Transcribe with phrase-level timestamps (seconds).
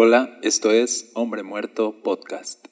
[0.00, 2.68] Hola, esto es Hombre Muerto Podcast.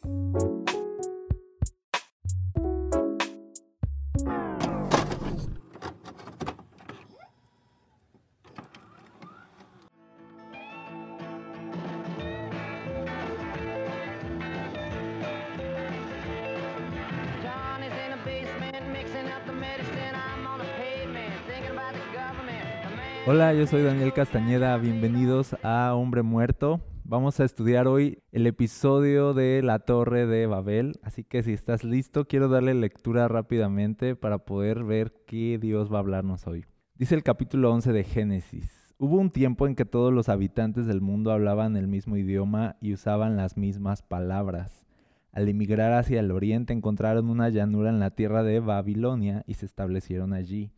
[23.26, 26.80] Hola, yo soy Daniel Castañeda, bienvenidos a Hombre Muerto.
[27.08, 31.84] Vamos a estudiar hoy el episodio de la Torre de Babel, así que si estás
[31.84, 36.64] listo, quiero darle lectura rápidamente para poder ver qué Dios va a hablarnos hoy.
[36.96, 38.92] Dice el capítulo 11 de Génesis.
[38.98, 42.92] Hubo un tiempo en que todos los habitantes del mundo hablaban el mismo idioma y
[42.92, 44.84] usaban las mismas palabras.
[45.30, 49.66] Al emigrar hacia el oriente encontraron una llanura en la tierra de Babilonia y se
[49.66, 50.72] establecieron allí.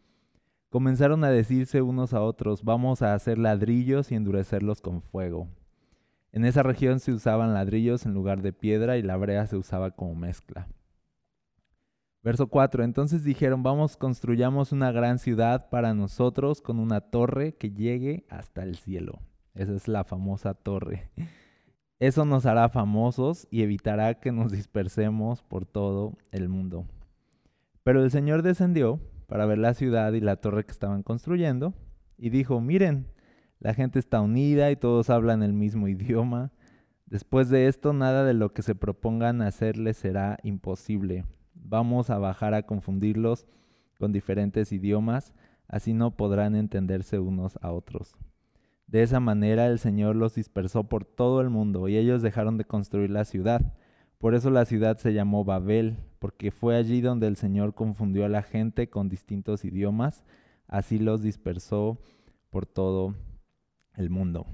[0.69, 5.49] Comenzaron a decirse unos a otros, vamos a hacer ladrillos y endurecerlos con fuego.
[6.33, 9.93] En esa región se usaban ladrillos en lugar de piedra y la brea se usaba
[9.93, 10.69] como mezcla.
[12.23, 12.85] Verso 4.
[12.85, 18.63] Entonces dijeron, vamos, construyamos una gran ciudad para nosotros con una torre que llegue hasta
[18.63, 19.21] el cielo.
[19.55, 21.11] Esa es la famosa torre.
[22.01, 26.87] Eso nos hará famosos y evitará que nos dispersemos por todo el mundo.
[27.83, 31.75] Pero el Señor descendió para ver la ciudad y la torre que estaban construyendo
[32.17, 33.07] y dijo, miren,
[33.61, 36.53] la gente está unida y todos hablan el mismo idioma.
[37.07, 41.25] Después de esto, nada de lo que se propongan hacerles será imposible.
[41.55, 43.47] Vamos a bajar a confundirlos
[43.99, 45.33] con diferentes idiomas,
[45.67, 48.17] así no podrán entenderse unos a otros.
[48.87, 52.65] De esa manera el Señor los dispersó por todo el mundo y ellos dejaron de
[52.65, 53.75] construir la ciudad.
[54.19, 58.29] Por eso la ciudad se llamó Babel, porque fue allí donde el Señor confundió a
[58.29, 60.25] la gente con distintos idiomas,
[60.67, 61.99] así los dispersó
[62.51, 63.15] por todo
[63.99, 64.47] el mundo.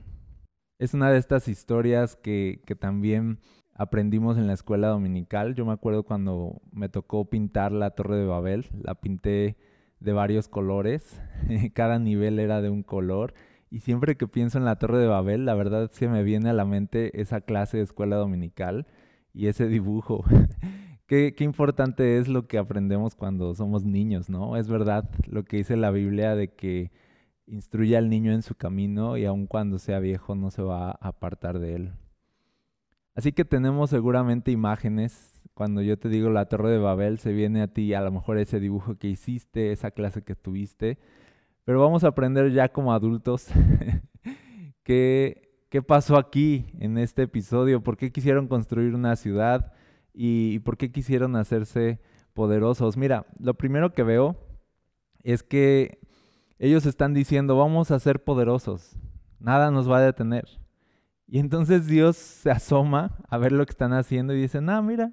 [0.78, 3.38] Es una de estas historias que, que también
[3.74, 5.54] aprendimos en la escuela dominical.
[5.54, 9.56] Yo me acuerdo cuando me tocó pintar la Torre de Babel, la pinté
[10.00, 11.20] de varios colores,
[11.74, 13.34] cada nivel era de un color.
[13.70, 16.50] Y siempre que pienso en la Torre de Babel, la verdad es que me viene
[16.50, 18.86] a la mente esa clase de escuela dominical
[19.32, 20.24] y ese dibujo.
[21.06, 24.56] qué, qué importante es lo que aprendemos cuando somos niños, ¿no?
[24.56, 26.92] Es verdad lo que dice la Biblia de que
[27.46, 31.08] instruye al niño en su camino y aun cuando sea viejo no se va a
[31.08, 31.92] apartar de él.
[33.14, 35.40] Así que tenemos seguramente imágenes.
[35.54, 38.38] Cuando yo te digo la Torre de Babel, se viene a ti a lo mejor
[38.38, 40.98] ese dibujo que hiciste, esa clase que tuviste.
[41.64, 43.48] Pero vamos a aprender ya como adultos
[44.82, 49.72] qué, qué pasó aquí en este episodio, por qué quisieron construir una ciudad
[50.14, 52.00] y, por qué quisieron hacerse
[52.32, 52.96] poderosos.
[52.96, 54.36] Mira, lo primero que veo
[55.24, 55.98] es que
[56.58, 58.96] ellos están diciendo, vamos a ser poderosos,
[59.38, 60.44] nada nos va a detener.
[61.26, 65.12] Y entonces Dios se asoma a ver lo que están haciendo y dice, no, mira,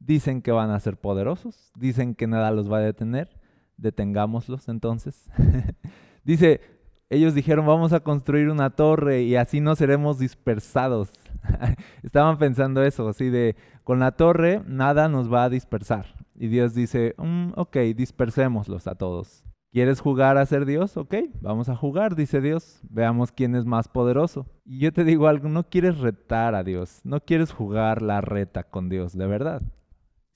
[0.00, 3.40] dicen que van a ser poderosos, dicen que nada los va a detener,
[3.76, 5.30] detengámoslos entonces.
[6.24, 6.60] dice,
[7.08, 11.10] ellos dijeron, vamos a construir una torre y así no seremos dispersados.
[12.02, 16.06] Estaban pensando eso, así de, con la torre nada nos va a dispersar.
[16.34, 19.44] Y Dios dice, "Mm, ok, dispersémoslos a todos.
[19.74, 20.96] ¿Quieres jugar a ser Dios?
[20.96, 22.78] Ok, vamos a jugar, dice Dios.
[22.88, 24.46] Veamos quién es más poderoso.
[24.64, 28.62] Y yo te digo algo, no quieres retar a Dios, no quieres jugar la reta
[28.62, 29.62] con Dios, de verdad.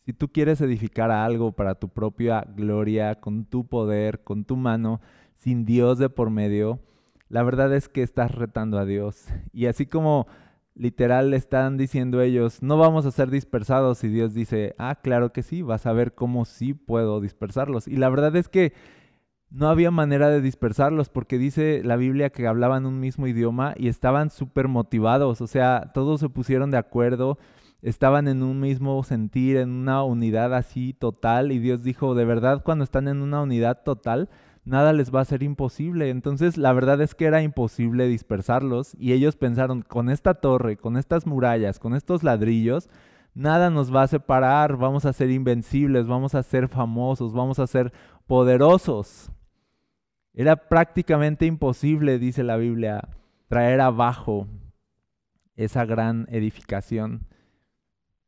[0.04, 5.00] Si tú quieres edificar algo para tu propia gloria, con tu poder, con tu mano,
[5.36, 6.80] sin Dios de por medio,
[7.28, 9.28] la verdad es que estás retando a Dios.
[9.52, 10.26] Y así como
[10.74, 15.32] literal le están diciendo ellos, no vamos a ser dispersados, y Dios dice, ah, claro
[15.32, 17.86] que sí, vas a ver cómo sí puedo dispersarlos.
[17.86, 18.72] Y la verdad es que
[19.50, 23.88] no había manera de dispersarlos porque dice la Biblia que hablaban un mismo idioma y
[23.88, 27.38] estaban súper motivados, o sea, todos se pusieron de acuerdo,
[27.80, 32.62] estaban en un mismo sentir, en una unidad así total y Dios dijo, de verdad,
[32.62, 34.28] cuando están en una unidad total,
[34.64, 36.10] nada les va a ser imposible.
[36.10, 40.96] Entonces, la verdad es que era imposible dispersarlos y ellos pensaron, con esta torre, con
[40.96, 42.90] estas murallas, con estos ladrillos,
[43.34, 47.66] nada nos va a separar, vamos a ser invencibles, vamos a ser famosos, vamos a
[47.66, 47.92] ser
[48.26, 49.30] poderosos.
[50.38, 53.08] Era prácticamente imposible, dice la Biblia,
[53.48, 54.46] traer abajo
[55.56, 57.26] esa gran edificación.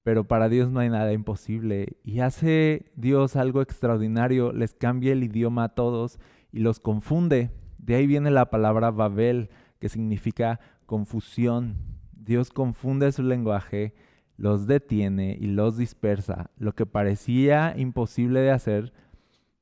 [0.03, 1.99] Pero para Dios no hay nada imposible.
[2.03, 6.19] Y hace Dios algo extraordinario, les cambia el idioma a todos
[6.51, 7.53] y los confunde.
[7.79, 9.49] De ahí viene la palabra Babel,
[9.79, 11.77] que significa confusión.
[12.11, 13.95] Dios confunde su lenguaje,
[14.37, 16.51] los detiene y los dispersa.
[16.59, 18.93] Lo que parecía imposible de hacer,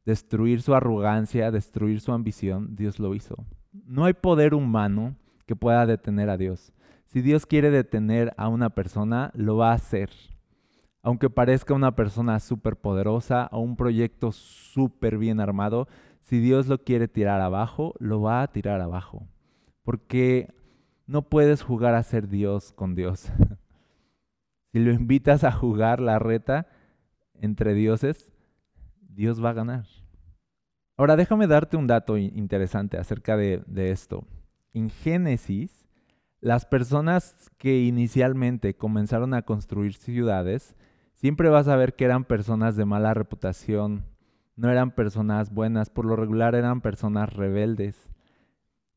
[0.09, 3.45] destruir su arrogancia, destruir su ambición, Dios lo hizo.
[3.73, 6.73] No hay poder humano que pueda detener a Dios.
[7.09, 10.09] Si Dios quiere detener a una persona, lo va a hacer.
[11.03, 15.89] Aunque parezca una persona súper poderosa o un proyecto súper bien armado,
[16.23, 19.27] si Dios lo quiere tirar abajo, lo va a tirar abajo.
[19.83, 20.55] Porque
[21.07, 23.31] no puedes jugar a ser Dios con Dios.
[24.73, 26.67] si lo invitas a jugar la reta
[27.35, 28.33] entre dioses,
[29.19, 29.85] Dios va a ganar.
[30.97, 34.25] Ahora déjame darte un dato interesante acerca de, esto.
[34.73, 35.89] En Génesis,
[36.41, 40.77] las personas que inicialmente comenzaron a construir ciudades,
[41.15, 44.05] siempre vas a ver que eran personas de mala reputación,
[44.55, 48.11] no eran personas buenas, por lo regular eran personas rebeldes.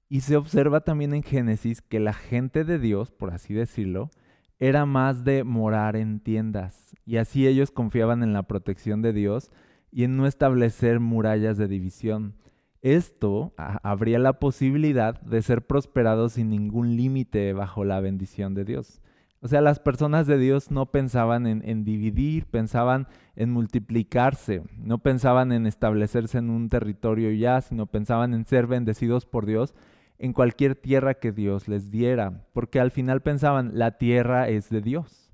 [0.08, 4.12] Y se observa también en Génesis que la gente de Dios, por así decirlo,
[4.60, 9.50] era más de morar en tiendas, y así ellos confiaban en la protección de Dios
[9.92, 12.36] y en no establecer murallas de división.
[12.82, 19.02] Esto habría la posibilidad de ser prosperados sin ningún límite bajo la bendición de Dios.
[19.40, 25.00] O sea, las personas de Dios no pensaban en, en, dividir, pensaban en multiplicarse, no
[25.00, 29.74] pensaban en establecerse en un territorio ya, sino pensaban en ser bendecidos por Dios
[30.20, 34.82] en cualquier tierra que Dios les diera, porque al final pensaban, la tierra es de
[34.82, 35.31] Dios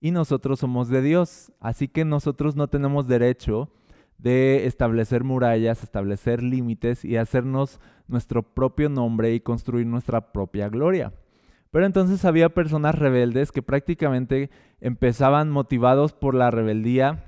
[0.00, 3.70] y nosotros somos de Dios, así que nosotros no tenemos derecho
[4.18, 11.12] de establecer murallas, establecer límites y hacernos nuestro propio nombre y construir nuestra propia gloria.
[11.70, 14.50] Pero entonces había personas rebeldes que prácticamente
[14.80, 17.24] empezaban motivados por la rebeldía,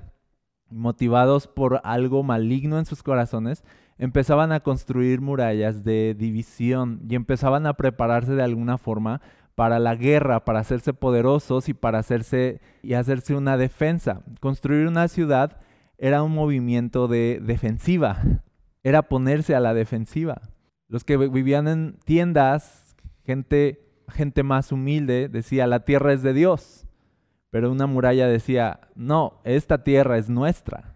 [0.69, 3.63] motivados por algo maligno en sus corazones,
[3.97, 9.21] empezaban a construir murallas de división y empezaban a prepararse de alguna forma
[9.55, 14.21] para la guerra, para hacerse poderosos y para hacerse y hacerse una defensa.
[14.39, 15.57] Construir una ciudad
[15.97, 18.21] era un movimiento de defensiva,
[18.83, 20.41] era ponerse a la defensiva.
[20.87, 26.85] Los que vivían en tiendas, gente, gente más humilde, decía, la tierra es de Dios.
[27.49, 30.95] Pero una muralla decía, no, esta tierra es nuestra.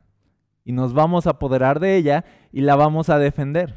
[0.63, 3.75] Y nos vamos a apoderar de ella y la vamos a defender.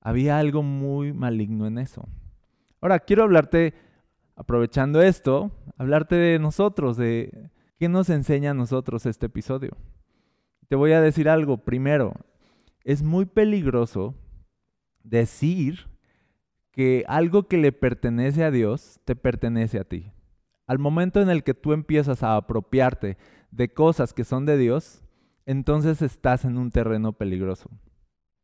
[0.00, 2.08] Había algo muy maligno en eso.
[2.80, 3.74] Ahora, quiero hablarte,
[4.40, 9.76] aprovechando esto, hablarte de nosotros, de qué nos enseña a nosotros este episodio
[10.70, 11.58] te voy a decir algo.
[11.58, 12.14] Primero,
[12.84, 14.14] es muy peligroso
[15.02, 15.88] decir
[16.70, 20.12] que algo que le pertenece a Dios te pertenece a ti.
[20.68, 23.18] Al momento en el que tú empiezas a apropiarte
[23.50, 25.02] de cosas que son de Dios,
[25.44, 27.68] entonces estás en un terreno peligroso.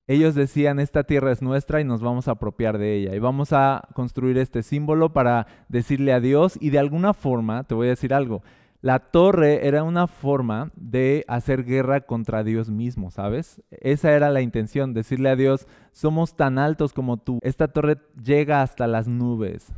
[0.09, 3.15] Ellos decían, esta tierra es nuestra y nos vamos a apropiar de ella.
[3.17, 7.75] Y vamos a construir este símbolo para decirle a Dios y de alguna forma, te
[7.75, 8.43] voy a decir algo,
[8.83, 13.61] la torre era una forma de hacer guerra contra Dios mismo, ¿sabes?
[13.71, 18.63] Esa era la intención, decirle a Dios, somos tan altos como tú, esta torre llega
[18.63, 19.73] hasta las nubes.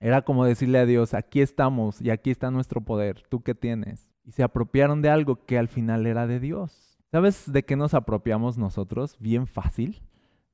[0.00, 4.10] Era como decirle a Dios, aquí estamos y aquí está nuestro poder, ¿tú qué tienes?
[4.22, 6.95] Y se apropiaron de algo que al final era de Dios.
[7.16, 9.16] ¿Sabes de qué nos apropiamos nosotros?
[9.18, 10.02] Bien fácil,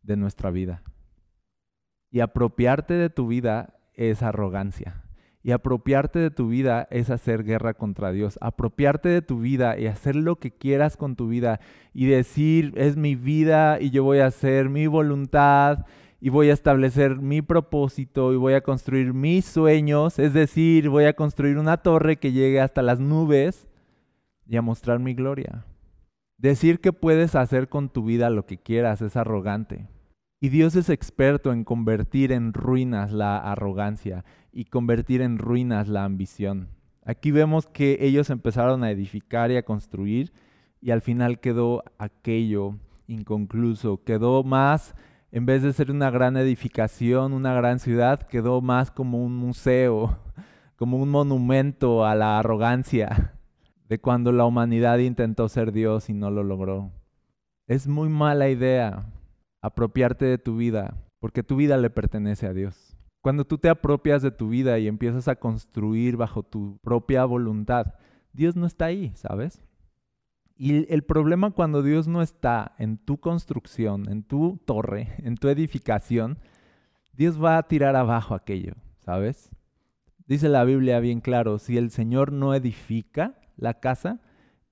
[0.04, 0.84] de nuestra vida.
[2.08, 5.02] Y apropiarte de tu vida es arrogancia.
[5.42, 8.38] Y apropiarte de tu vida es hacer guerra contra Dios.
[8.40, 11.58] Apropiarte de tu vida y hacer lo que quieras con tu vida
[11.92, 15.84] y decir, es mi vida y yo voy a hacer mi voluntad
[16.20, 20.20] y voy a establecer mi propósito y voy a construir mis sueños.
[20.20, 23.66] Es decir, voy a construir una torre que llegue hasta las nubes
[24.46, 25.64] y a mostrar mi gloria.
[26.42, 29.86] Decir que puedes hacer con tu vida lo que quieras es arrogante.
[30.40, 36.02] Y Dios es experto en convertir en ruinas la arrogancia y convertir en ruinas la
[36.02, 36.66] ambición.
[37.04, 40.32] Aquí vemos que ellos empezaron a edificar y a construir
[40.80, 42.74] y al final quedó aquello
[43.06, 44.96] inconcluso, quedó más,
[45.30, 50.18] en vez de ser una gran edificación, una gran ciudad, quedó más como un museo,
[50.74, 53.32] como un monumento a la arrogancia
[53.92, 56.90] de cuando la humanidad intentó ser Dios y no lo logró.
[57.66, 59.04] Es muy mala idea
[59.60, 62.96] apropiarte de tu vida, porque tu vida le pertenece a Dios.
[63.20, 67.92] Cuando tú te apropias de tu vida y empiezas a construir bajo tu propia voluntad,
[68.32, 69.62] Dios no está ahí, ¿sabes?
[70.56, 75.48] Y el problema cuando Dios no está en tu construcción, en tu torre, en tu
[75.48, 76.38] edificación,
[77.12, 79.50] Dios va a tirar abajo aquello, ¿sabes?
[80.26, 84.20] Dice la Biblia bien claro, si el Señor no edifica la casa,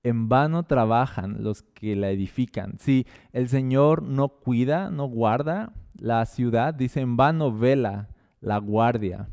[0.03, 2.77] en vano trabajan los que la edifican.
[2.79, 9.29] Si el Señor no cuida, no guarda la ciudad, dice en vano vela la guardia.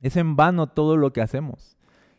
[0.00, 1.76] Es en vano todo lo que hacemos.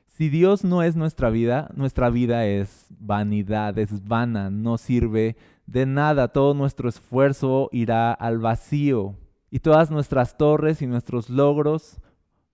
[0.08, 5.86] Si Dios no es nuestra vida, nuestra vida es vanidad, es vana, no sirve de
[5.86, 6.28] nada.
[6.28, 9.16] Todo nuestro esfuerzo irá al vacío
[9.50, 12.00] y todas nuestras torres y nuestros logros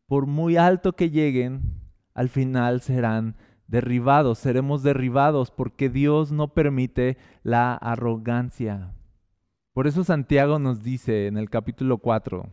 [0.07, 1.61] por muy alto que lleguen,
[2.13, 3.35] al final serán
[3.69, 8.93] derribados, seremos derribados porque Dios no permite la arrogancia.
[9.73, 12.49] Por eso Santiago nos dice en el capítulo 4,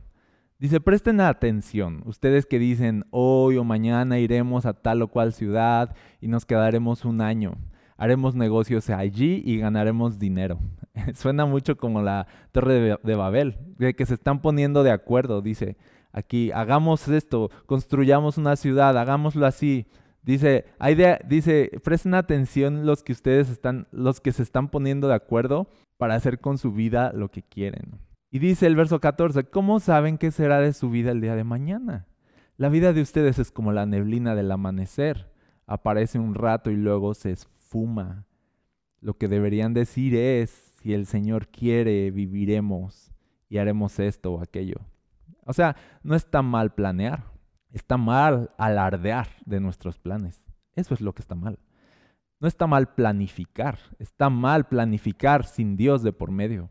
[0.59, 5.97] dice, presten atención, ustedes que dicen, hoy o mañana iremos a tal o cual ciudad
[6.21, 7.55] y nos quedaremos un año,
[7.97, 10.59] haremos negocios allí y ganaremos dinero.
[11.15, 15.79] Suena mucho como la torre de, Babel, de que se están poniendo de acuerdo, dice,
[16.13, 19.87] aquí, hagamos esto, construyamos una ciudad, hagámoslo así.
[20.27, 20.97] Dice, hay
[21.29, 25.69] dice, presten atención los que ustedes están, los que se están poniendo de acuerdo
[25.99, 28.01] para hacer con su vida lo que quieren.
[28.33, 31.45] Y dice el verso 14, ¿cómo saben qué será de su vida el día de
[31.45, 32.09] mañana?
[32.57, 35.31] La vida de ustedes es como la neblina del amanecer.
[35.65, 38.25] Aparece un rato y luego se esfuma.
[39.01, 43.13] Lo que deberían decir es, si el Señor quiere, viviremos
[43.49, 44.81] y haremos esto o aquello.
[45.45, 47.36] O sea, no está mal planear,
[47.77, 50.43] está mal alardear de nuestros planes.
[50.75, 51.59] Eso es lo que está mal.
[52.41, 56.71] No está mal planificar, está mal planificar sin Dios de por medio.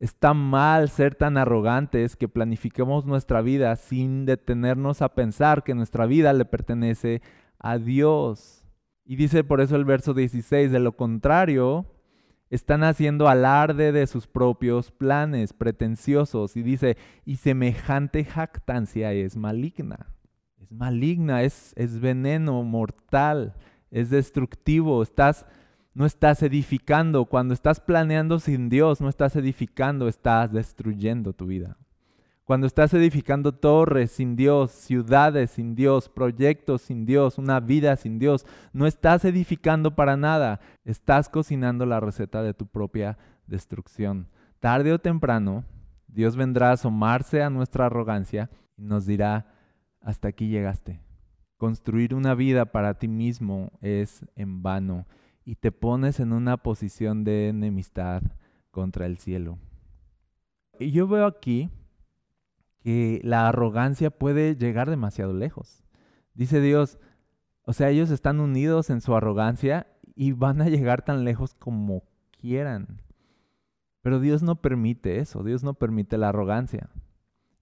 [0.00, 6.04] Está mal ser tan arrogantes que planifiquemos nuestra vida sin detenernos a pensar que nuestra
[6.04, 7.22] vida le pertenece
[7.58, 8.64] a Dios.
[9.06, 11.86] Y dice por eso el verso 16, de lo contrario,
[12.50, 20.17] están haciendo alarde de sus propios planes pretenciosos y dice, y semejante jactancia es maligna.
[20.68, 23.54] Es maligna, es, es veneno mortal,
[23.90, 25.46] es destructivo, estás,
[25.94, 27.24] no estás edificando.
[27.24, 31.78] Cuando estás planeando sin Dios, no estás edificando, estás destruyendo tu vida.
[32.44, 38.18] Cuando estás edificando torres sin Dios, ciudades sin Dios, proyectos sin Dios, una vida sin
[38.18, 38.44] Dios,
[38.74, 44.28] no estás edificando para nada, estás cocinando la receta de tu propia destrucción.
[44.60, 45.64] Tarde o temprano,
[46.08, 49.46] Dios vendrá a asomarse a nuestra arrogancia y nos dirá,
[50.00, 51.00] hasta aquí llegaste.
[51.56, 55.06] Construir una vida para ti mismo es en vano
[55.44, 58.22] y te pones en una posición de enemistad
[58.70, 59.58] contra el cielo.
[60.78, 61.70] Y yo veo aquí
[62.80, 65.82] que la arrogancia puede llegar demasiado lejos.
[66.34, 66.98] Dice Dios,
[67.62, 72.04] o sea, ellos están unidos en su arrogancia y van a llegar tan lejos como
[72.30, 73.02] quieran.
[74.02, 76.88] Pero Dios no permite eso, Dios no permite la arrogancia.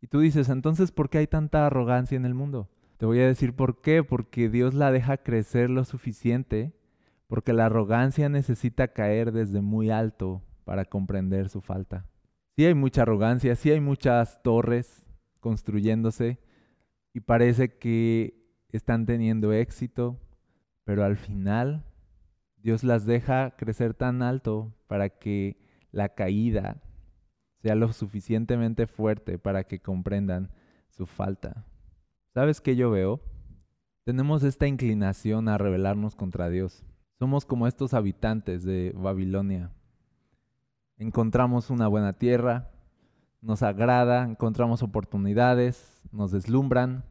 [0.07, 2.69] Y tú dices, entonces, ¿por qué hay tanta arrogancia en el mundo?
[2.97, 6.73] Te voy a decir por qué, porque Dios la deja crecer lo suficiente,
[7.27, 12.07] porque la arrogancia necesita caer desde muy alto para comprender su falta.
[12.55, 15.09] Sí hay mucha arrogancia, sí hay muchas torres,
[15.41, 16.39] construyéndose
[17.13, 20.21] y parece que están teniendo éxito,
[20.85, 21.85] pero al final
[22.59, 25.59] Dios las deja crecer tan alto para que
[25.91, 26.81] la caída
[27.67, 30.51] sea lo suficientemente fuerte para que comprendan
[30.89, 31.65] su falta.
[32.33, 33.21] ¿Sabes qué yo veo?
[34.05, 36.85] Tenemos esta inclinación a rebelarnos contra Dios.
[37.19, 39.73] Somos como estos habitantes de Babilonia.
[40.97, 42.71] Encontramos una buena tierra,
[43.41, 47.03] nos agrada, encontramos oportunidades, nos deslumbran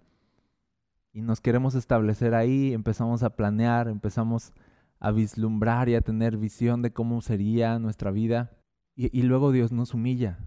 [1.12, 4.54] y nos queremos establecer ahí, empezamos a planear, empezamos
[5.02, 8.52] a vislumbrar y a tener visión de cómo sería nuestra vida.
[8.96, 10.40] Y, luego Dios nos humilla.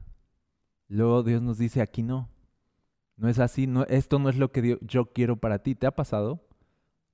[0.88, 2.30] Luego Dios nos dice, aquí no.
[3.16, 5.74] No es así, esto no es lo que yo quiero para ti.
[5.74, 6.46] ¿Te ha pasado?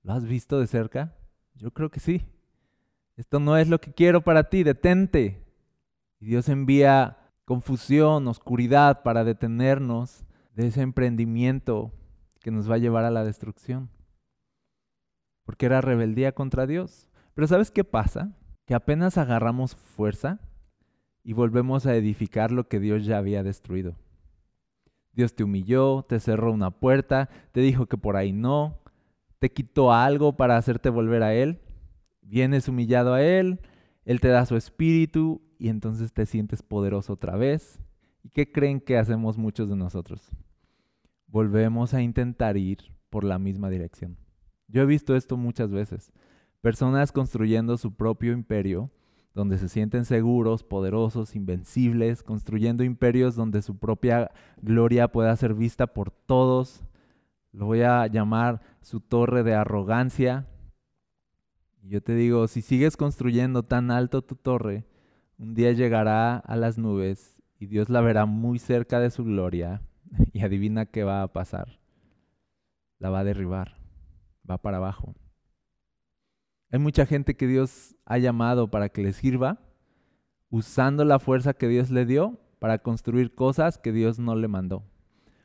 [0.03, 1.17] ¿Lo has visto de cerca?
[1.55, 2.23] Yo creo que sí.
[3.17, 5.45] Esto no es lo que quiero para ti, detente.
[6.21, 10.25] Y Dios envía confusión, oscuridad para detenernos
[10.55, 11.93] de ese emprendimiento
[12.41, 13.91] que nos va a llevar a la destrucción.
[15.45, 17.09] Porque era rebeldía contra Dios.
[17.35, 18.37] Pero ¿sabes qué pasa?
[18.67, 20.41] Que apenas agarramos fuerza
[21.25, 23.97] y volvemos a edificar lo que Dios ya había destruido.
[25.15, 28.79] Dios te humilló, te cerró una puerta, te dijo que por ahí no,
[29.39, 31.61] te quitó algo para hacerte volver a Él.
[32.21, 33.61] Vienes humillado a Él,
[34.05, 37.81] Él te da su espíritu y entonces te sientes poderoso otra vez.
[38.23, 40.31] ¿Y qué creen que hacemos muchos de nosotros?
[41.27, 42.79] Volvemos a intentar ir
[43.09, 44.17] por la misma dirección.
[44.69, 46.13] Yo he visto esto muchas veces.
[46.61, 48.91] Personas construyendo su propio imperio,
[49.35, 54.31] donde se sienten seguros, poderosos, invencibles, construyendo imperios donde su propia
[54.63, 56.85] gloria pueda ser vista por todos.
[57.53, 60.47] Lo voy a llamar su torre de arrogancia.
[61.83, 64.85] Yo te digo, si sigues construyendo tan alto tu torre,
[65.37, 69.83] un día llegará a las nubes y Dios la verá muy cerca de su gloria
[70.33, 71.81] y adivina qué va a pasar.
[73.01, 73.77] La va a derribar,
[74.49, 75.15] va para abajo.
[76.75, 79.61] Hay mucha gente que Dios ha llamado para que le sirva,
[80.51, 84.83] usando la fuerza que Dios le dio para construir cosas que Dios no le mandó.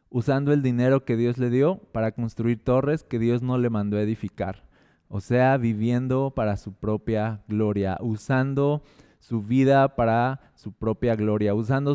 [0.09, 3.99] usando el dinero que Dios le dio para construir torres que Dios no le mandó
[3.99, 4.67] edificar.
[5.07, 8.81] O sea, viviendo para su propia gloria, usando
[9.19, 11.93] su vida para su propia gloria, usando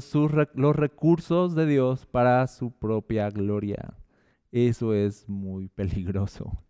[0.55, 3.95] los recursos de Dios para su propia gloria.
[4.53, 6.63] Eso es muy peligroso.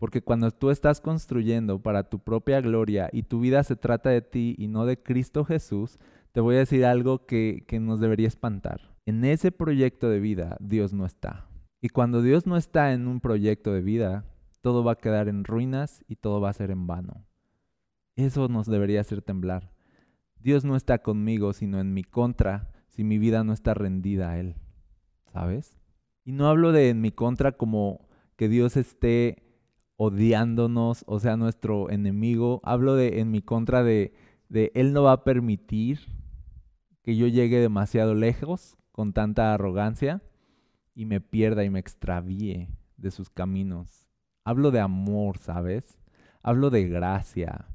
[0.00, 4.22] Porque cuando tú estás construyendo para tu propia gloria y tu vida se trata de
[4.22, 5.98] ti y no de Cristo Jesús,
[6.32, 8.80] te voy a decir algo que, que nos debería espantar.
[9.04, 11.48] En ese proyecto de vida Dios no está.
[11.82, 14.24] Y cuando Dios no está en un proyecto de vida,
[14.62, 17.26] todo va a quedar en ruinas y todo va a ser en vano.
[18.16, 19.70] Eso nos debería hacer temblar.
[20.38, 24.40] Dios no está conmigo, sino en mi contra, si mi vida no está rendida a
[24.40, 24.56] Él.
[25.30, 25.78] ¿Sabes?
[26.24, 29.49] Y no hablo de en mi contra como que Dios esté
[30.02, 32.62] odiándonos, o sea, nuestro enemigo.
[32.64, 34.14] Hablo de en mi contra de,
[34.48, 36.00] de Él no va a permitir
[37.02, 40.22] que yo llegue demasiado lejos con tanta arrogancia
[40.94, 44.08] y me pierda y me extravíe de sus caminos.
[44.42, 45.98] Hablo de amor, ¿sabes?
[46.42, 47.66] Hablo de gracia.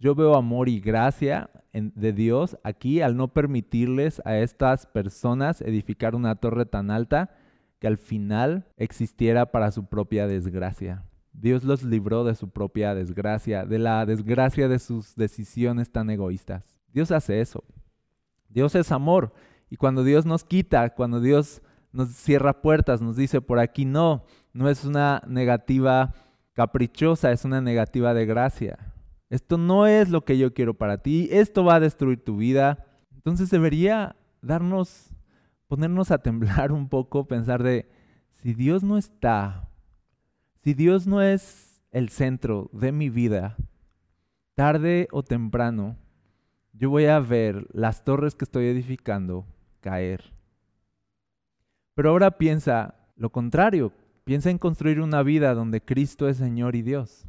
[0.00, 6.16] Yo veo amor y gracia de Dios aquí al no permitirles a estas personas edificar
[6.16, 7.30] una torre tan alta
[7.78, 11.04] que al final existiera para su propia desgracia.
[11.40, 16.80] Dios los libró de su propia desgracia, de la desgracia de sus decisiones tan egoístas.
[16.92, 17.64] Dios hace eso.
[18.48, 19.32] Dios es amor.
[19.70, 24.24] Y cuando Dios nos quita, cuando Dios nos cierra puertas, nos dice por aquí no,
[24.52, 26.14] no es una negativa
[26.54, 28.94] caprichosa, es una negativa de gracia.
[29.30, 32.86] Esto no es lo que yo quiero para ti, esto va a destruir tu vida.
[33.14, 35.14] Entonces debería darnos
[35.68, 37.88] ponernos a temblar un poco, pensar de,
[38.42, 39.68] si Dios no está,
[40.68, 43.56] si Dios no es el centro de mi vida,
[44.54, 45.96] tarde o temprano,
[46.74, 49.46] yo voy a ver las torres que estoy edificando
[49.80, 50.30] caer.
[51.94, 53.94] Pero ahora piensa lo contrario,
[54.24, 57.26] piensa en construir una vida donde Cristo es Señor y Dios.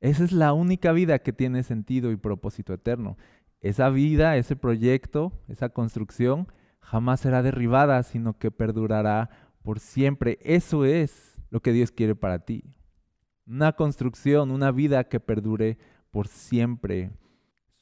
[0.00, 3.18] Esa es la única vida que tiene sentido y propósito eterno.
[3.60, 6.48] Esa vida, ese proyecto, esa construcción
[6.80, 9.28] jamás será derribada, sino que perdurará
[9.62, 10.38] por siempre.
[10.40, 12.64] Eso es lo que Dios quiere para ti.
[13.46, 15.78] Una construcción, una vida que perdure
[16.10, 17.10] por siempre,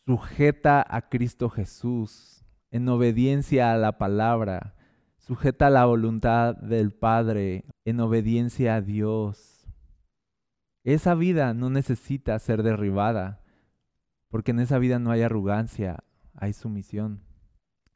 [0.05, 4.75] sujeta a Cristo Jesús, en obediencia a la palabra,
[5.19, 9.67] sujeta a la voluntad del Padre, en obediencia a Dios.
[10.83, 13.43] Esa vida no necesita ser derribada,
[14.29, 17.23] porque en esa vida no hay arrogancia, hay sumisión.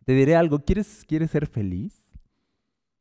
[0.05, 2.03] Te diré algo, ¿quieres, ¿quieres ser feliz?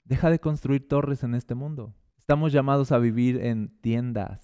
[0.03, 1.93] Deja de construir torres en este mundo.
[2.27, 4.41] Estamos llamados a vivir en tiendas.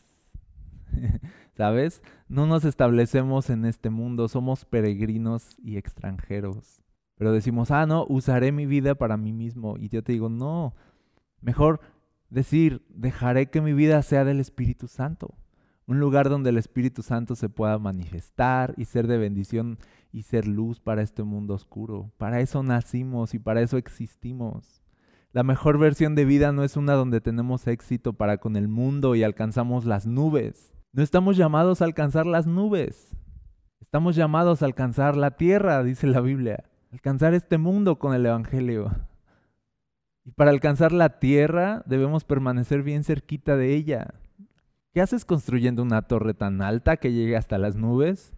[1.57, 2.01] ¿Sabes?
[2.29, 6.81] No nos establecemos en este mundo, somos peregrinos y extranjeros.
[7.17, 9.75] Pero decimos, ah, no, usaré mi vida para mí mismo.
[9.77, 10.73] Y yo te digo, no,
[11.41, 11.81] mejor
[12.29, 15.35] decir, dejaré que mi vida sea del Espíritu Santo.
[15.85, 19.77] Un lugar donde el Espíritu Santo se pueda manifestar y ser de bendición
[20.13, 22.13] y ser luz para este mundo oscuro.
[22.17, 24.82] Para eso nacimos y para eso existimos.
[25.33, 29.15] La mejor versión de vida no es una donde tenemos éxito para con el mundo
[29.15, 30.71] y alcanzamos las nubes.
[30.91, 33.17] No estamos llamados a alcanzar las nubes.
[33.81, 36.65] Estamos llamados a alcanzar la tierra, dice la Biblia.
[36.91, 38.91] Alcanzar este mundo con el Evangelio.
[40.23, 44.13] Y para alcanzar la tierra debemos permanecer bien cerquita de ella.
[44.93, 48.33] ¿Qué haces construyendo una torre tan alta que llegue hasta las nubes?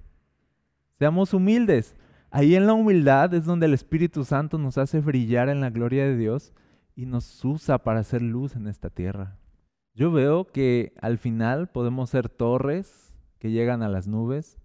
[0.98, 1.94] Seamos humildes.
[2.32, 6.06] Ahí en la humildad es donde el Espíritu Santo nos hace brillar en la gloria
[6.06, 6.54] de Dios
[6.96, 9.38] y nos usa para hacer luz en esta tierra.
[9.94, 14.60] Yo veo que al final podemos ser torres que llegan a las nubes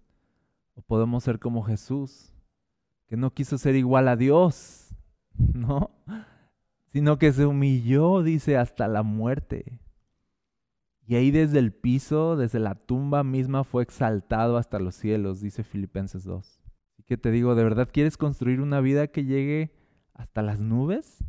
[0.73, 2.33] o podemos ser como Jesús,
[3.07, 4.95] que no quiso ser igual a Dios,
[5.53, 5.91] ¿no?
[6.87, 9.79] Sino que se humilló, dice, hasta la muerte.
[11.05, 15.63] Y ahí desde el piso, desde la tumba misma, fue exaltado hasta los cielos, dice
[15.63, 16.61] Filipenses 2.
[16.93, 19.71] Así que te digo, ¿de verdad quieres construir una vida que llegue
[20.13, 21.23] hasta las nubes?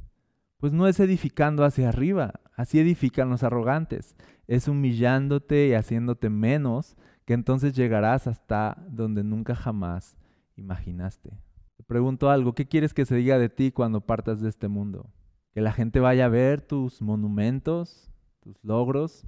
[0.63, 4.15] Pues no es edificando hacia arriba, así edifican los arrogantes.
[4.47, 10.17] Es humillándote y haciéndote menos, que entonces llegarás hasta donde nunca jamás
[10.55, 11.31] imaginaste.
[11.77, 15.11] Te pregunto algo, ¿qué quieres que se diga de ti cuando partas de este mundo?
[15.53, 19.27] ¿Que la gente vaya a ver tus monumentos, tus logros?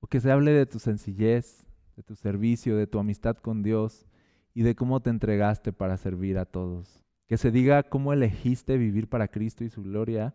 [0.00, 4.06] O que se hable de tu sencillez, de tu servicio, de tu amistad con Dios
[4.54, 7.03] y de cómo te entregaste para servir a todos.
[7.26, 10.34] Que se diga cómo elegiste vivir para Cristo y su gloria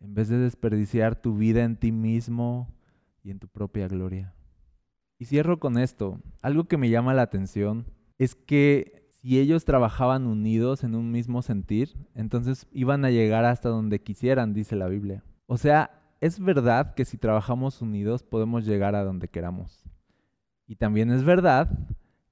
[0.00, 2.68] en vez de desperdiciar tu vida en ti mismo
[3.22, 4.34] y en tu propia gloria.
[5.18, 6.20] Y cierro con esto.
[6.42, 7.86] Algo que me llama la atención
[8.18, 13.70] es que si ellos trabajaban unidos en un mismo sentir, entonces iban a llegar hasta
[13.70, 15.24] donde quisieran, dice la Biblia.
[15.46, 19.84] O sea, es verdad que si trabajamos unidos podemos llegar a donde queramos.
[20.66, 21.70] Y también es verdad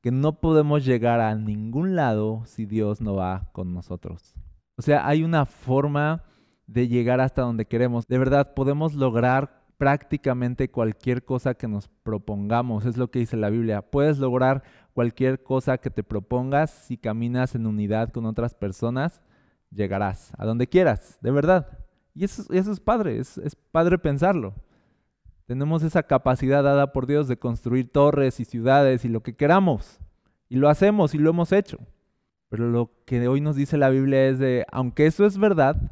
[0.03, 4.35] que no podemos llegar a ningún lado si Dios no va con nosotros.
[4.77, 6.25] O sea, hay una forma
[6.67, 8.09] de llegar hasta donde queremos.
[8.09, 12.85] De verdad, podemos lograr prácticamente cualquier cosa que nos propongamos.
[12.85, 13.83] Es lo que dice la Biblia.
[13.83, 19.23] Puedes lograr cualquier cosa que te propongas si caminas en unidad con otras personas.
[19.71, 21.79] Llegarás a donde quieras, de verdad.
[22.13, 24.55] Y eso, es padre, es padre pensarlo.
[25.47, 30.01] Tenemos esa capacidad dada por Dios de construir torres y ciudades y lo que queramos.
[30.49, 31.79] Y lo hacemos y lo hemos hecho.
[32.49, 35.91] Pero lo que hoy nos dice la Biblia es de, aunque eso es verdad,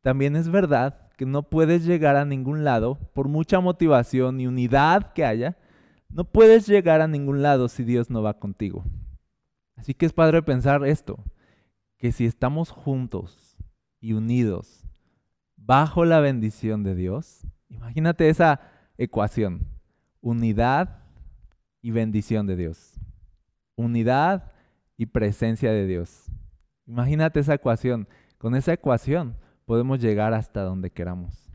[0.00, 5.12] también es verdad que no puedes llegar a ningún lado, por mucha motivación y unidad
[5.12, 5.58] que haya,
[6.08, 8.84] no puedes llegar a ningún lado si Dios no va contigo.
[9.76, 11.18] Así que es padre pensar esto,
[11.98, 13.58] que si estamos juntos
[14.00, 14.86] y unidos
[15.56, 18.60] bajo la bendición de Dios, imagínate esa
[18.98, 19.66] ecuación,
[20.20, 21.04] unidad
[21.80, 22.94] y bendición de Dios.
[23.76, 24.52] Unidad
[24.96, 26.30] y presencia de Dios.
[26.86, 28.08] Imagínate esa ecuación.
[28.38, 31.50] Con esa ecuación podemos llegar hasta donde queramos.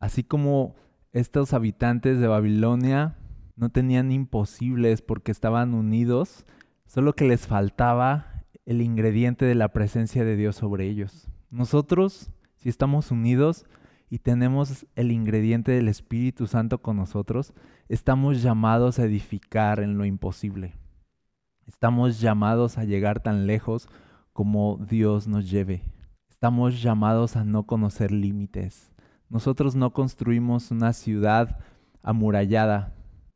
[0.00, 0.74] Así como
[1.12, 3.16] estos habitantes de Babilonia
[3.56, 6.46] no tenían imposibles porque estaban unidos,
[6.86, 11.28] solo que les faltaba el ingrediente de la presencia de Dios sobre ellos.
[11.50, 13.66] Nosotros, si estamos unidos
[14.10, 17.52] y tenemos el ingrediente del Espíritu Santo con nosotros,
[17.88, 20.74] estamos llamados a edificar en lo imposible.
[21.66, 23.88] Estamos llamados a llegar tan lejos
[24.32, 25.84] como Dios nos lleve.
[26.30, 28.92] Estamos llamados a no conocer límites.
[29.28, 31.58] Nosotros no construimos una ciudad
[32.02, 32.94] amurallada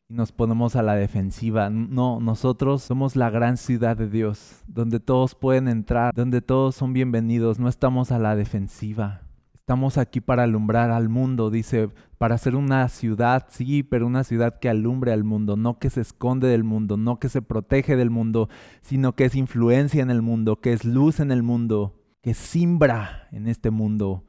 [0.09, 1.69] y nos ponemos a la defensiva.
[1.69, 6.95] No, nosotros somos la gran ciudad de Dios, donde todos pueden entrar, donde todos son
[6.95, 7.59] bienvenidos.
[7.59, 9.23] No estamos a la defensiva.
[9.63, 14.59] Estamos aquí para alumbrar al mundo, dice, para ser una ciudad, sí, pero una ciudad
[14.59, 18.11] que alumbre al mundo, no que se esconde del mundo, no que se protege del
[18.11, 18.49] mundo,
[18.83, 23.29] sino que es influencia en el mundo, que es luz en el mundo que simbra
[23.33, 24.25] en este mundo.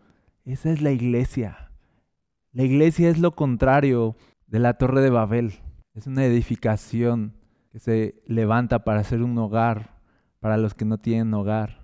[0.45, 1.71] Esa es la iglesia.
[2.51, 4.17] La iglesia es lo contrario
[4.47, 5.53] de la torre de Babel.
[5.93, 7.35] Es una edificación
[7.71, 10.01] que se levanta para ser un hogar
[10.39, 11.82] para los que no tienen hogar,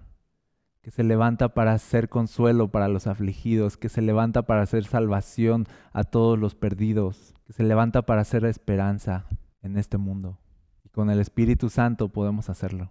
[0.82, 5.68] que se levanta para ser consuelo para los afligidos, que se levanta para hacer salvación
[5.92, 9.26] a todos los perdidos, que se levanta para hacer esperanza
[9.62, 10.40] en este mundo.
[10.84, 12.90] Y con el Espíritu Santo podemos hacerlo.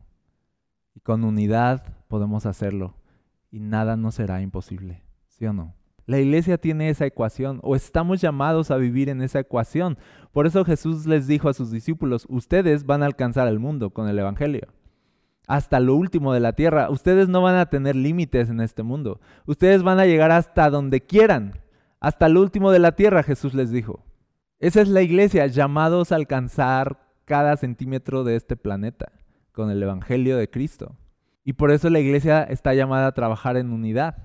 [0.95, 2.95] Y con unidad podemos hacerlo
[3.51, 5.75] y nada nos será imposible, ¿sí o no?
[6.07, 9.99] La iglesia tiene esa ecuación o estamos llamados a vivir en esa ecuación.
[10.33, 14.09] Por eso Jesús les dijo a sus discípulos, ustedes van a alcanzar al mundo con
[14.09, 14.69] el Evangelio.
[15.49, 16.91] Hasta lo último de la tierra.
[16.91, 19.21] Ustedes no van a tener límites en este mundo.
[19.47, 21.61] Ustedes van a llegar hasta donde quieran.
[21.99, 24.05] Hasta lo último de la tierra, Jesús les dijo.
[24.61, 29.13] Esa es la iglesia, llamados a alcanzar cada centímetro de este planeta
[29.53, 30.97] con el Evangelio de Cristo.
[31.45, 34.17] Y por eso la iglesia está llamada a trabajar en unidad,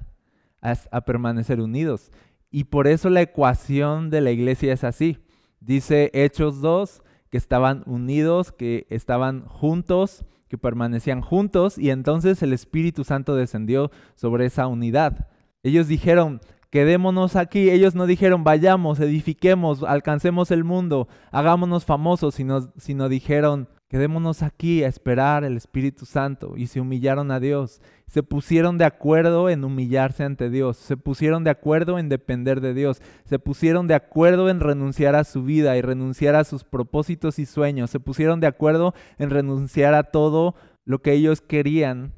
[0.62, 2.12] a, permanecer unidos.
[2.52, 5.20] Y por eso la ecuación de la iglesia es así.
[5.62, 12.54] Dice Hechos 2 que estaban unidos, que estaban juntos, que permanecían juntos y entonces el
[12.54, 15.28] Espíritu Santo descendió sobre esa unidad.
[15.64, 17.72] Ellos dijeron, quedémonos aquí.
[17.72, 24.84] Ellos no dijeron, vayamos, edifiquemos, alcancemos el mundo, hagámonos famosos, sino, sino dijeron, Quedémonos aquí
[24.84, 26.56] a esperar el Espíritu Santo.
[26.58, 27.80] Y se humillaron a Dios.
[28.08, 30.78] Se pusieron de acuerdo en humillarse ante Dios.
[30.78, 33.04] Se pusieron de acuerdo en depender de Dios.
[33.26, 37.46] Se pusieron de acuerdo en renunciar a su vida y renunciar a sus propósitos y
[37.46, 37.92] sueños.
[37.92, 42.14] Se pusieron de acuerdo en renunciar a todo lo que ellos querían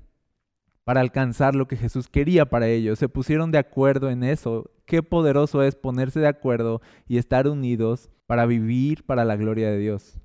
[0.86, 3.00] para alcanzar lo que Jesús quería para ellos.
[3.00, 4.72] Se pusieron de acuerdo en eso.
[4.86, 9.78] Qué poderoso es ponerse de acuerdo y estar unidos para vivir para la gloria de
[9.78, 10.22] Dios.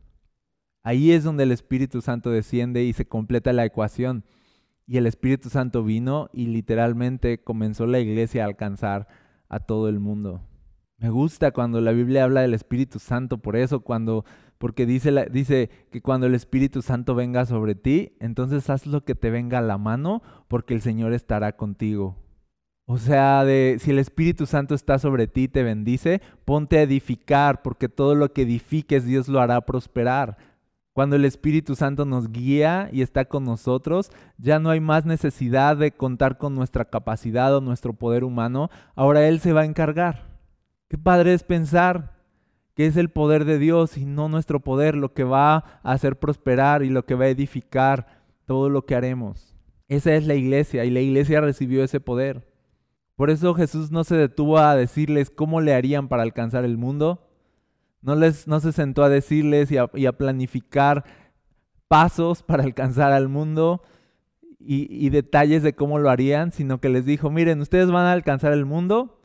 [0.83, 4.25] Ahí es donde el Espíritu Santo desciende y se completa la ecuación.
[4.87, 9.07] Y el Espíritu Santo vino y literalmente comenzó la iglesia a alcanzar
[9.49, 10.43] a todo el mundo.
[11.01, 14.25] Me gusta cuando la Biblia habla del Espíritu Santo, por eso, cuando,
[14.59, 19.15] porque dice, dice que cuando el Espíritu Santo venga sobre ti, entonces haz lo que
[19.15, 22.17] te venga a la mano, porque el Señor estará contigo.
[22.85, 26.83] O sea, de si el Espíritu Santo está sobre ti y te bendice, ponte a
[26.83, 30.37] edificar, porque todo lo que edifiques Dios lo hará prosperar.
[30.93, 35.77] Cuando el Espíritu Santo nos guía y está con nosotros, ya no hay más necesidad
[35.77, 38.71] de contar con nuestra capacidad o nuestro poder humano.
[38.97, 40.31] Ahora Él se va a encargar.
[40.89, 42.21] Qué padre es pensar
[42.75, 46.19] que es el poder de Dios y no nuestro poder lo que va a hacer
[46.19, 49.55] prosperar y lo que va a edificar todo lo que haremos.
[49.87, 52.49] Esa es la iglesia y la iglesia recibió ese poder.
[53.15, 57.30] Por eso Jesús no se detuvo a decirles cómo le harían para alcanzar el mundo.
[58.03, 61.05] No, les, no se sentó a decirles y a, planificar
[61.89, 63.83] pasos para alcanzar al mundo
[64.59, 68.13] y, y detalles de cómo lo harían, sino que les dijo, miren, ustedes van a
[68.13, 69.21] alcanzar el mundo,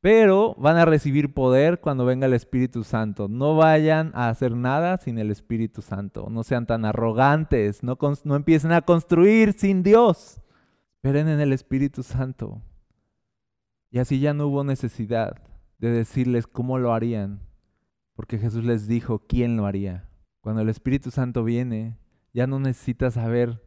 [0.00, 3.28] pero van a recibir poder cuando venga el Espíritu Santo.
[3.28, 6.28] No vayan a hacer nada sin el Espíritu Santo.
[6.30, 7.82] No sean tan arrogantes.
[7.82, 10.40] No, no empiecen a construir sin Dios.
[10.96, 12.62] Esperen en el Espíritu Santo.
[13.90, 15.36] Y así ya no hubo necesidad
[15.78, 17.40] de decirles cómo lo harían,
[18.20, 20.06] porque Jesús les dijo quién lo haría.
[20.42, 21.96] Cuando el Espíritu Santo viene,
[22.34, 23.64] ya no necesitas saber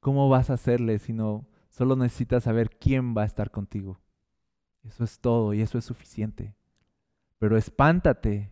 [0.00, 4.00] cómo vas a hacerle, sino solo necesitas saber quién va a estar contigo.
[4.82, 6.56] Eso es todo y eso es suficiente.
[7.38, 8.50] Pero espántate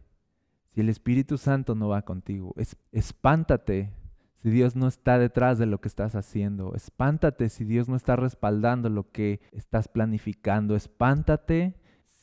[0.69, 2.55] si el Espíritu Santo no va contigo.
[2.57, 3.93] Es, espántate
[4.37, 6.77] si Dios no está detrás de lo que estás haciendo.
[6.77, 10.77] Espántate si Dios no está respaldando lo que estás planificando.
[10.77, 11.75] Espántate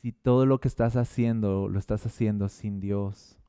[0.02, 3.40] si todo lo que estás haciendo lo estás haciendo sin Dios.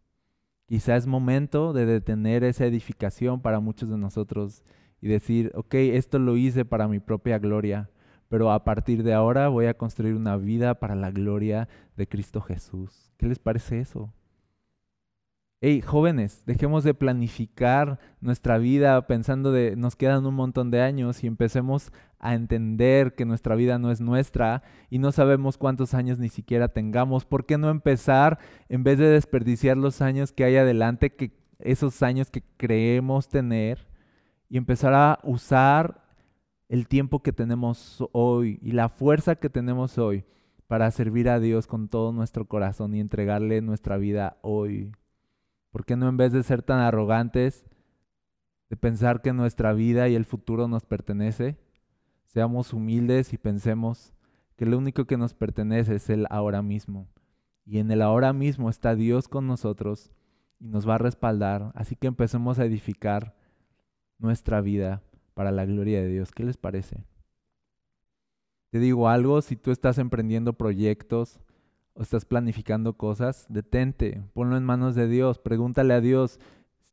[0.66, 4.64] Quizá es momento de detener esa edificación para muchos de nosotros
[5.00, 7.90] y decir, ok, esto lo hice para mi propia gloria,
[8.28, 12.40] pero a partir de ahora voy a construir una vida para la gloria de Cristo
[12.40, 13.12] Jesús.
[13.18, 14.12] ¿Qué les parece eso?
[15.60, 21.24] Hey, jóvenes, dejemos de planificar nuestra vida pensando de nos quedan un montón de años
[21.24, 21.90] y empecemos
[22.20, 26.68] a entender que nuestra vida no es nuestra y no sabemos cuántos años ni siquiera
[26.68, 27.24] tengamos.
[27.24, 32.04] ¿Por qué no empezar en vez de desperdiciar los años que hay adelante, que esos
[32.04, 33.88] años que creemos tener
[34.48, 36.04] y empezar a usar
[36.68, 40.24] el tiempo que tenemos hoy y la fuerza que tenemos hoy
[40.68, 44.92] para servir a Dios con todo nuestro corazón y entregarle nuestra vida hoy?
[45.78, 47.64] ¿Por qué no en vez de ser tan arrogantes,
[48.68, 51.56] de pensar que nuestra vida y el futuro nos pertenece,
[52.26, 54.12] seamos humildes y pensemos
[54.56, 57.06] que lo único que nos pertenece es el ahora mismo?
[57.64, 60.10] Y en el ahora mismo está Dios con nosotros
[60.58, 63.36] y nos va a respaldar, así que empecemos a edificar
[64.18, 65.00] nuestra vida
[65.34, 66.32] para la gloria de Dios.
[66.32, 67.04] ¿Qué les parece?
[68.70, 71.38] Te digo algo, si tú estás emprendiendo proyectos,
[71.98, 76.38] o estás planificando cosas, detente, ponlo en manos de Dios, pregúntale a Dios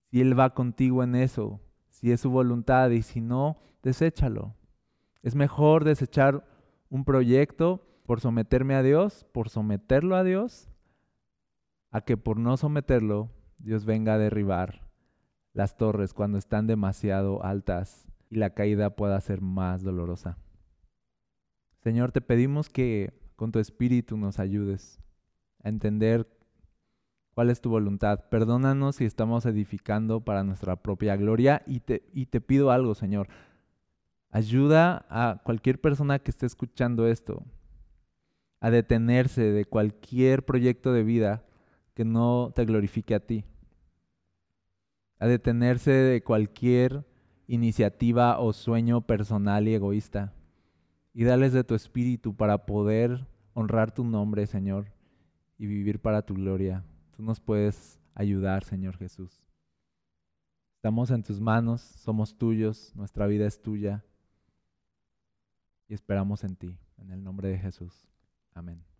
[0.10, 4.56] si Él va contigo en eso, si es su voluntad y si no, deséchalo.
[5.22, 6.44] Es mejor desechar
[6.90, 10.72] un proyecto por someterme a Dios, por someterlo a Dios,
[11.92, 14.88] a que por no someterlo Dios venga a derribar
[15.54, 20.40] las torres cuando están demasiado altas y la caída pueda ser más dolorosa.
[21.84, 25.00] Señor, te pedimos que con tu espíritu nos ayudes
[25.64, 26.28] a entender
[27.34, 28.26] cuál es tu voluntad.
[28.30, 33.28] Perdónanos si estamos edificando para nuestra propia gloria y te, y te pido algo, Señor.
[34.32, 37.44] Ayuda a cualquier persona que esté escuchando esto
[38.60, 41.46] a detenerse de cualquier proyecto de vida
[41.94, 43.46] que no te glorifique a ti.
[45.20, 47.06] A detenerse de cualquier
[47.48, 50.35] iniciativa o sueño personal y egoísta
[51.16, 54.92] y dales de tu espíritu para poder honrar tu nombre, Señor,
[55.58, 56.84] y vivir para tu gloria.
[57.16, 59.42] Tú nos puedes ayudar, Señor Jesús.
[60.76, 64.04] Estamos en tus manos, somos tuyos, nuestra vida es tuya
[65.88, 66.78] y esperamos en ti.
[66.98, 68.06] En el nombre de Jesús.
[68.54, 68.95] Amén.